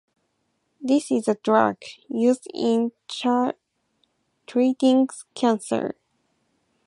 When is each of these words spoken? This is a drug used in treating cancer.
This 0.81 1.11
is 1.11 1.27
a 1.27 1.35
drug 1.35 1.77
used 2.09 2.47
in 2.55 2.91
treating 4.47 5.09
cancer. 5.35 5.93